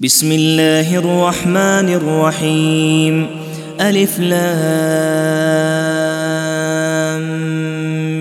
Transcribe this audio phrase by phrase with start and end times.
[0.00, 3.26] بسم الله الرحمن الرحيم
[3.80, 4.44] ألف لام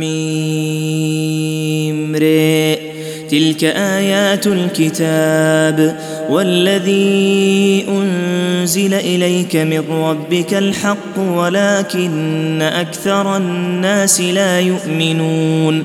[0.00, 0.30] ميم
[3.30, 15.84] تلك آيات الكتاب والذي أنزل إليك من ربك الحق ولكن أكثر الناس لا يؤمنون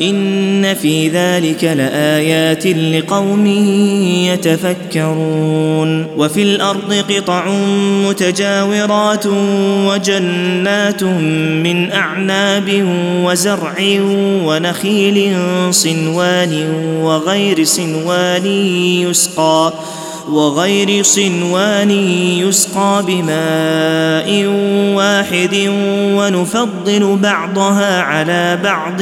[0.00, 3.46] إن في ذلك لآيات لقوم
[4.26, 7.48] يتفكرون وفي الأرض قطع
[8.08, 9.26] متجاورات
[9.86, 11.04] وجنات
[11.64, 12.84] من أعناب
[13.24, 13.74] وزرع
[14.44, 15.36] ونخيل
[15.70, 16.70] صنوان
[17.02, 19.72] وغير صنوان يسقى
[20.32, 21.90] وغير صنوان
[22.40, 24.44] يسقى بماء
[24.94, 25.70] واحد
[26.16, 28.98] ونفضل بعضها على بعض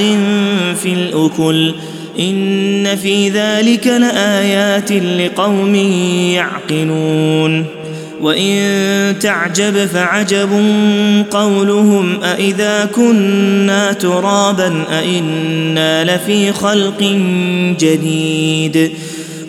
[0.77, 1.75] في الأكل.
[2.21, 5.75] إن في ذلك لآيات لقوم
[6.35, 7.65] يعقلون.
[8.21, 10.49] وإن تعجب فعجب
[11.31, 17.03] قولهم أإذا كنا ترابا أإنا لفي خلق
[17.81, 18.93] جديد.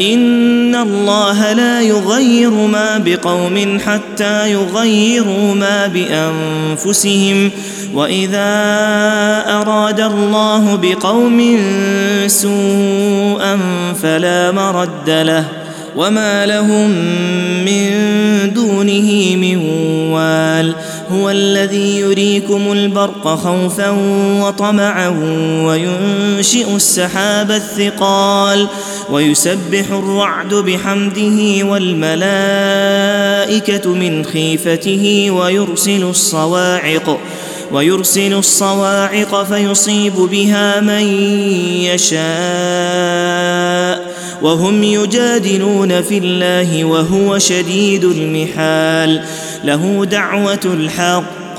[0.00, 7.50] ان الله لا يغير ما بقوم حتى يغيروا ما بانفسهم
[7.94, 8.50] واذا
[9.46, 11.58] اراد الله بقوم
[12.26, 13.58] سوءا
[14.02, 15.44] فلا مرد له
[15.96, 16.90] وما لهم
[17.64, 17.90] من
[18.54, 19.56] دونه من
[20.12, 20.74] وال
[21.12, 23.90] هو الذي يريكم البرق خوفا
[24.40, 25.08] وطمعا
[25.66, 28.66] وينشئ السحاب الثقال
[29.10, 33.10] ويسبح الرعد بحمده والملائكة
[33.94, 37.20] من خيفته ويرسل الصواعق
[37.72, 41.02] ويرسل الصواعق فيصيب بها من
[42.10, 42.20] يشاء
[44.42, 49.24] وهم يجادلون في الله وهو شديد المحال
[49.64, 51.39] له دعوة الحق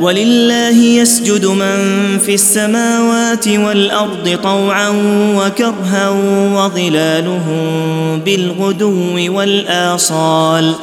[0.00, 1.78] ولله يسجد من
[2.18, 4.88] في السماوات والأرض طوعا
[5.36, 6.10] وكرها
[6.54, 10.74] وظلالهم بالغدو والآصال.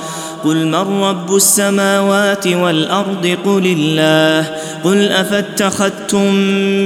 [0.44, 4.56] قل من رب السماوات والأرض؟ قل الله.
[4.84, 6.34] قل أفاتخذتم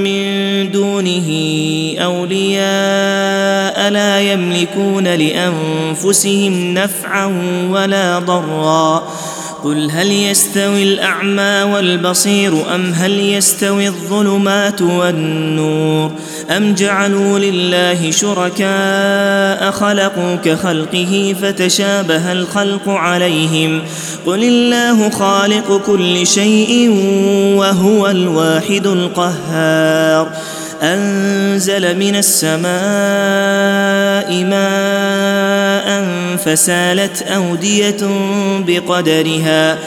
[0.04, 1.28] من دونه
[1.98, 7.26] أولياء لا يملكون لأنفسهم نفعا
[7.70, 9.08] ولا ضرا.
[9.64, 16.10] قل هل يستوي الأعمى والبصير أم هل يستوي الظلمات والنور
[16.50, 23.82] أم جعلوا لله شركاء خلقوا كخلقه فتشابه الخلق عليهم
[24.26, 26.90] قل الله خالق كل شيء
[27.56, 30.32] وهو الواحد القهار
[30.82, 32.70] أنزل من السماء
[34.44, 36.06] ماء
[36.36, 37.96] فسالت أودية
[38.66, 39.78] بقدرها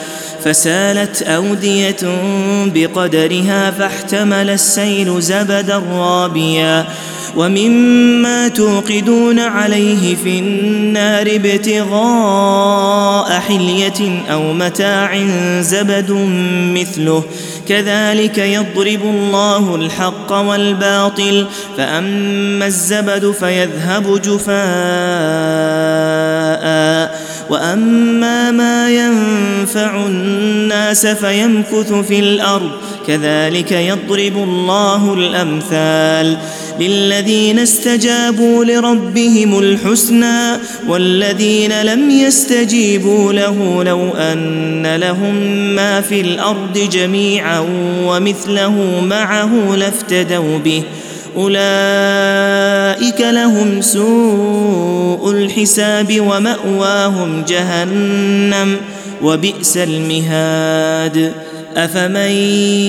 [0.46, 1.98] فسالت أودية
[2.66, 6.86] بقدرها فاحتمل السيل زبدا رابيا
[7.36, 15.18] ومما توقدون عليه في النار ابتغاء حلية أو متاع
[15.60, 16.12] زبد
[16.74, 17.24] مثله.
[17.70, 21.48] كذلك يضرب الله الحق والباطل
[21.78, 24.54] فأما الزبد فيذهب جفاء.
[27.50, 32.72] وأما ما ينفع الناس فيمكث في الأرض
[33.08, 36.38] كذلك يضرب الله الأمثال.
[36.80, 45.36] للذين استجابوا لربهم الحسنى والذين لم يستجيبوا له لو أن لهم
[45.76, 47.66] ما في الأرض جميعا
[48.04, 50.84] ومثله معه لافتدوا به.
[51.38, 58.78] أولئك لهم سوء الحساب ومأواهم جهنم
[59.22, 61.32] وبئس المهاد.
[61.78, 62.32] أفمن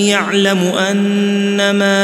[0.07, 0.57] يعلم
[0.91, 1.97] أنما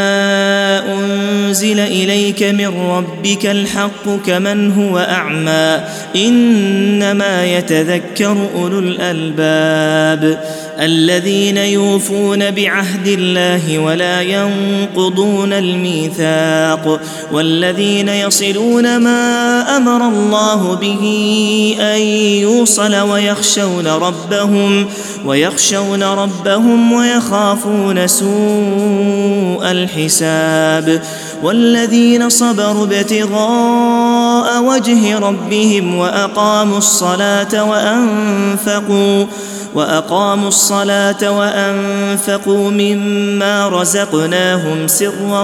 [0.94, 5.80] أنزل إليك من ربك الحق كمن هو أعمى؟
[6.16, 10.44] إنما يتذكر أولو الألباب.
[10.82, 17.02] الذين يوفون بعهد الله ولا ينقضون الميثاق
[17.32, 21.06] والذين يصلون ما أمر الله به
[21.80, 22.02] أن
[22.42, 24.88] يوصل ويخشون ربهم
[25.26, 31.02] ويخشون ربهم ويخافون سوء الحساب
[31.44, 39.26] والذين صبروا ابتغاء وجه ربهم وأقاموا الصلاة وأنفقوا
[39.76, 45.44] وأقاموا الصلاة وأنفقوا مما رزقناهم سرا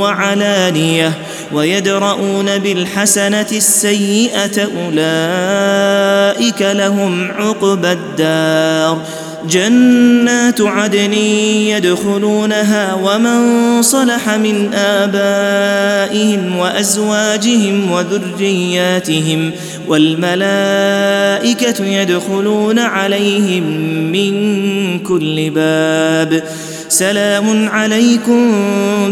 [0.00, 1.12] وعلانية
[1.52, 8.98] ويدرؤون بالحسنة السيئة أولئك لهم عقبى الدار
[9.48, 19.50] جنات عدن يدخلونها ومن صلح من آبائهم وأزواجهم وذرياتهم
[19.88, 23.62] والملائكة يدخلون عليهم
[24.12, 26.42] من كل باب
[26.88, 28.52] سلام عليكم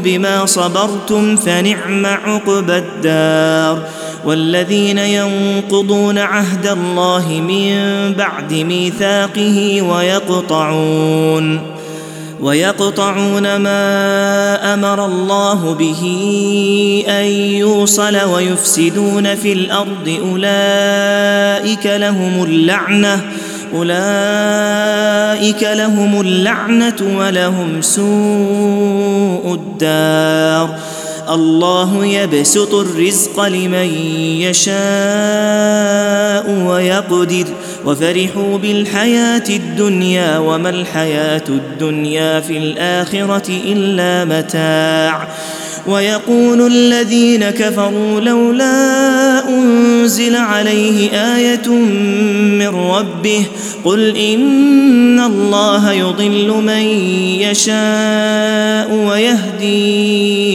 [0.05, 3.89] بما صبرتم فنعم عقبى الدار
[4.25, 7.75] والذين ينقضون عهد الله من
[8.15, 11.61] بعد ميثاقه ويقطعون
[12.41, 16.03] ويقطعون ما أمر الله به
[17.09, 23.21] أن يوصل ويفسدون في الأرض أولئك لهم اللعنة
[23.75, 30.79] أولئك لهم اللعنة ولهم سوء الدار
[31.31, 33.95] الله يبسط الرزق لمن
[34.41, 34.81] يشاء
[36.67, 37.45] ويقدر.
[37.87, 45.29] وفرحوا بالحياة الدنيا وما الحياة الدنيا في الآخرة إلا متاع.
[45.87, 51.69] ويقول الذين كفروا لولا أنزل عليه آية
[52.59, 53.45] من ربه
[53.85, 56.83] قل إن الله يضل من
[57.41, 60.50] يشاء ويهدي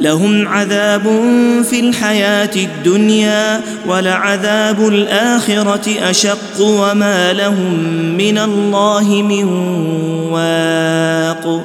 [0.00, 1.02] لهم عذاب
[1.70, 7.84] في الحياة الدنيا ولعذاب الآخرة أشق وما لهم
[8.16, 9.44] من الله من
[10.32, 11.64] واق.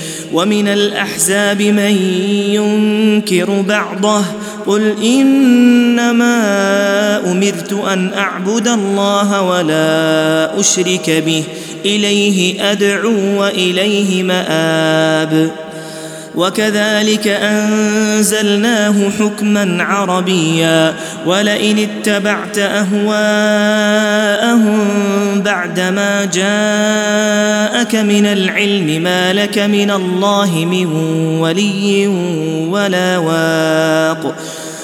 [0.33, 1.97] ومن الأحزاب من
[2.51, 4.25] ينكر بعضه
[4.65, 6.31] قل إنما
[7.31, 11.43] أمرت أن أعبد الله ولا أشرك به
[11.85, 15.51] إليه أدعو وإليه مآب
[16.35, 20.93] وكذلك أنزلناه حكما عربيا
[21.25, 23.81] ولئن اتبعت أهواءهم
[25.41, 30.85] بعدما جاءك من العلم ما لك من الله من
[31.39, 32.07] ولي
[32.69, 34.35] ولا واق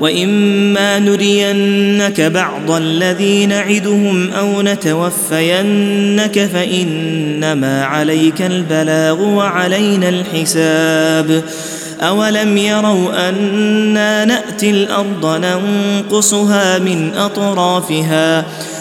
[0.00, 11.44] وإما نرينك بعض الذي نعدهم أو نتوفينك فإنما عليك البلاغ وعلينا الحساب.
[12.00, 18.44] أولم يروا أنا نأتي الأرض ننقصها من أطرافها